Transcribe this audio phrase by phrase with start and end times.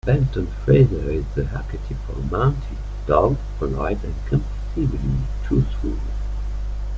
[0.03, 5.99] Benton Fraser is the archetypal Mountie: dogged, polite, and compulsively truthful.